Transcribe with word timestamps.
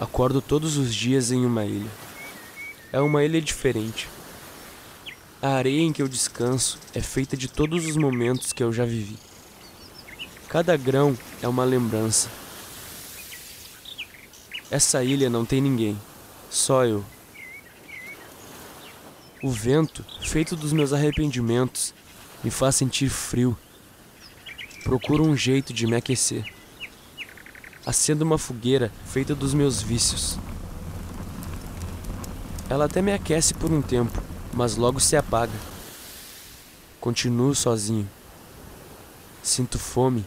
Acordo 0.00 0.40
todos 0.40 0.78
os 0.78 0.94
dias 0.94 1.30
em 1.30 1.44
uma 1.44 1.66
ilha. 1.66 1.90
É 2.90 2.98
uma 3.00 3.22
ilha 3.22 3.38
diferente. 3.38 4.08
A 5.42 5.50
areia 5.50 5.82
em 5.82 5.92
que 5.92 6.00
eu 6.00 6.08
descanso 6.08 6.78
é 6.94 7.02
feita 7.02 7.36
de 7.36 7.48
todos 7.48 7.84
os 7.84 7.98
momentos 7.98 8.50
que 8.50 8.62
eu 8.62 8.72
já 8.72 8.86
vivi. 8.86 9.18
Cada 10.48 10.74
grão 10.74 11.14
é 11.42 11.46
uma 11.46 11.64
lembrança. 11.64 12.30
Essa 14.70 15.04
ilha 15.04 15.28
não 15.28 15.44
tem 15.44 15.60
ninguém, 15.60 16.00
só 16.48 16.86
eu. 16.86 17.04
O 19.42 19.50
vento, 19.50 20.02
feito 20.22 20.56
dos 20.56 20.72
meus 20.72 20.94
arrependimentos, 20.94 21.92
me 22.42 22.50
faz 22.50 22.74
sentir 22.74 23.10
frio. 23.10 23.54
Procuro 24.82 25.24
um 25.24 25.36
jeito 25.36 25.74
de 25.74 25.86
me 25.86 25.96
aquecer. 25.96 26.50
Acendo 27.84 28.24
uma 28.24 28.36
fogueira 28.36 28.92
feita 29.06 29.34
dos 29.34 29.54
meus 29.54 29.80
vícios. 29.80 30.38
Ela 32.68 32.84
até 32.84 33.00
me 33.00 33.12
aquece 33.12 33.54
por 33.54 33.72
um 33.72 33.80
tempo, 33.80 34.22
mas 34.52 34.76
logo 34.76 35.00
se 35.00 35.16
apaga. 35.16 35.52
Continuo 37.00 37.54
sozinho. 37.54 38.08
Sinto 39.42 39.78
fome. 39.78 40.26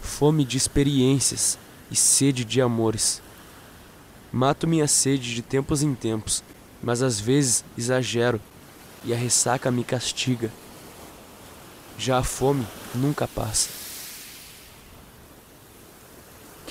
Fome 0.00 0.44
de 0.44 0.56
experiências 0.56 1.58
e 1.90 1.96
sede 1.96 2.44
de 2.44 2.60
amores. 2.60 3.22
Mato 4.32 4.66
minha 4.66 4.88
sede 4.88 5.34
de 5.34 5.42
tempos 5.42 5.82
em 5.82 5.94
tempos, 5.94 6.42
mas 6.82 7.02
às 7.02 7.20
vezes 7.20 7.64
exagero 7.76 8.40
e 9.04 9.12
a 9.12 9.16
ressaca 9.16 9.70
me 9.70 9.84
castiga. 9.84 10.50
Já 11.98 12.18
a 12.18 12.22
fome 12.22 12.66
nunca 12.94 13.28
passa. 13.28 13.81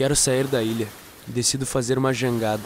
Quero 0.02 0.16
sair 0.16 0.48
da 0.48 0.64
ilha 0.64 0.88
e 1.28 1.32
decido 1.32 1.64
fazer 1.64 1.96
uma 1.96 2.12
jangada. 2.12 2.64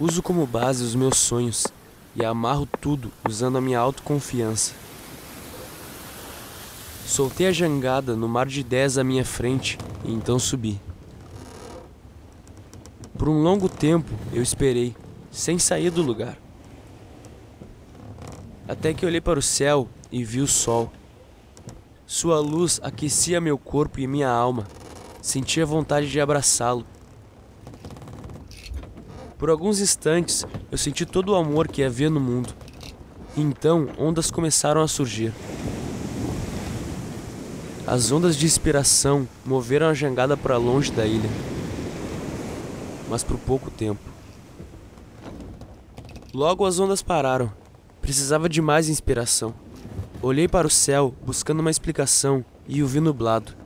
Uso 0.00 0.22
como 0.22 0.46
base 0.46 0.82
os 0.82 0.94
meus 0.94 1.18
sonhos 1.18 1.66
e 2.16 2.24
amarro 2.24 2.66
tudo 2.80 3.12
usando 3.28 3.58
a 3.58 3.60
minha 3.60 3.78
autoconfiança. 3.78 4.72
Soltei 7.04 7.46
a 7.46 7.52
jangada 7.52 8.16
no 8.16 8.26
mar 8.26 8.46
de 8.46 8.60
ideias 8.60 8.96
à 8.96 9.04
minha 9.04 9.22
frente 9.22 9.76
e 10.02 10.10
então 10.10 10.38
subi. 10.38 10.80
Por 13.18 13.28
um 13.28 13.42
longo 13.42 13.68
tempo 13.68 14.10
eu 14.32 14.42
esperei, 14.42 14.96
sem 15.30 15.58
sair 15.58 15.90
do 15.90 16.00
lugar. 16.00 16.38
Até 18.66 18.94
que 18.94 19.04
olhei 19.04 19.20
para 19.20 19.38
o 19.38 19.42
céu 19.42 19.86
e 20.10 20.24
vi 20.24 20.40
o 20.40 20.46
sol. 20.46 20.90
Sua 22.06 22.40
luz 22.40 22.80
aquecia 22.82 23.42
meu 23.42 23.58
corpo 23.58 24.00
e 24.00 24.06
minha 24.06 24.30
alma. 24.30 24.66
Sentia 25.22 25.66
vontade 25.66 26.10
de 26.10 26.20
abraçá-lo. 26.20 26.86
Por 29.38 29.50
alguns 29.50 29.80
instantes, 29.80 30.46
eu 30.70 30.78
senti 30.78 31.06
todo 31.06 31.30
o 31.30 31.34
amor 31.34 31.68
que 31.68 31.82
havia 31.82 32.10
no 32.10 32.20
mundo. 32.20 32.54
E 33.36 33.40
então, 33.40 33.88
ondas 33.98 34.30
começaram 34.30 34.82
a 34.82 34.88
surgir. 34.88 35.32
As 37.86 38.12
ondas 38.12 38.36
de 38.36 38.46
inspiração 38.46 39.26
moveram 39.44 39.88
a 39.88 39.94
jangada 39.94 40.36
para 40.36 40.56
longe 40.56 40.92
da 40.92 41.06
ilha. 41.06 41.30
Mas 43.08 43.24
por 43.24 43.38
pouco 43.38 43.70
tempo. 43.70 44.00
Logo 46.32 46.64
as 46.64 46.78
ondas 46.78 47.02
pararam. 47.02 47.52
Precisava 48.00 48.48
de 48.48 48.62
mais 48.62 48.88
inspiração. 48.88 49.52
Olhei 50.22 50.46
para 50.46 50.66
o 50.66 50.70
céu, 50.70 51.14
buscando 51.24 51.60
uma 51.60 51.70
explicação, 51.70 52.44
e 52.68 52.82
o 52.82 52.86
vi 52.86 53.00
nublado. 53.00 53.59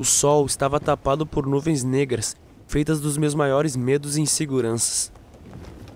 O 0.00 0.04
sol 0.06 0.46
estava 0.46 0.80
tapado 0.80 1.26
por 1.26 1.46
nuvens 1.46 1.84
negras 1.84 2.34
feitas 2.66 3.00
dos 3.00 3.18
meus 3.18 3.34
maiores 3.34 3.76
medos 3.76 4.16
e 4.16 4.22
inseguranças. 4.22 5.12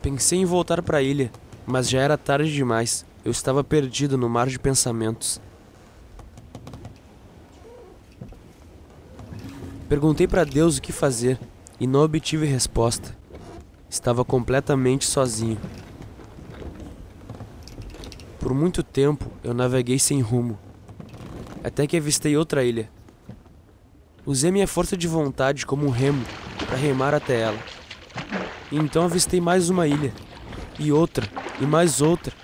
Pensei 0.03 0.41
em 0.41 0.45
voltar 0.45 0.83
para 0.83 0.99
a 0.99 1.03
ilha, 1.03 1.33
mas 1.67 1.89
já 1.89 2.03
era 2.03 2.19
tarde 2.19 2.53
demais. 2.53 3.07
Eu 3.25 3.31
estava 3.31 3.65
perdido 3.65 4.19
no 4.19 4.29
mar 4.29 4.47
de 4.47 4.59
pensamentos. 4.59 5.41
Perguntei 9.89 10.29
para 10.29 10.45
Deus 10.45 10.77
o 10.77 10.83
que 10.83 10.93
fazer 10.93 11.41
e 11.81 11.87
não 11.87 12.01
obtive 12.01 12.45
resposta. 12.45 13.17
Estava 13.89 14.23
completamente 14.23 15.07
sozinho. 15.07 15.57
Por 18.39 18.53
muito 18.53 18.83
tempo 18.83 19.25
eu 19.43 19.55
naveguei 19.55 19.99
sem 19.99 20.21
rumo, 20.21 20.59
até 21.63 21.87
que 21.87 21.97
avistei 21.97 22.37
outra 22.37 22.63
ilha. 22.63 22.93
Usei 24.27 24.51
minha 24.51 24.67
força 24.67 24.97
de 24.97 25.07
vontade 25.07 25.67
como 25.67 25.87
um 25.87 25.91
remo 25.91 26.25
para 26.67 26.77
remar 26.77 27.13
até 27.13 27.41
ela. 27.41 27.59
E 28.73 28.77
então 28.77 29.05
avistei 29.05 29.39
mais 29.39 29.69
uma 29.69 29.87
ilha, 29.87 30.15
e 30.79 30.91
outra, 30.91 31.29
e 31.61 31.67
mais 31.67 32.01
outra. 32.01 32.35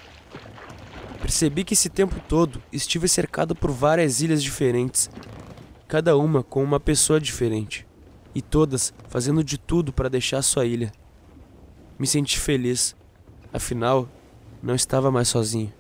Percebi 1.23 1.65
que 1.65 1.73
esse 1.73 1.89
tempo 1.89 2.17
todo 2.29 2.63
estive 2.71 3.09
cercado 3.09 3.55
por 3.55 3.71
várias 3.71 4.21
ilhas 4.21 4.43
diferentes, 4.43 5.11
cada 5.89 6.17
uma 6.19 6.43
com 6.43 6.63
uma 6.63 6.79
pessoa 6.79 7.19
diferente, 7.19 7.87
e 8.35 8.43
todas 8.43 8.93
fazendo 9.09 9.43
de 9.43 9.57
tudo 9.57 9.93
para 9.93 10.11
deixar 10.11 10.43
sua 10.43 10.67
ilha. 10.67 10.93
Me 11.99 12.07
senti 12.07 12.39
feliz, 12.39 12.95
afinal, 13.53 14.07
não 14.63 14.75
estava 14.75 15.11
mais 15.11 15.29
sozinho. 15.29 15.80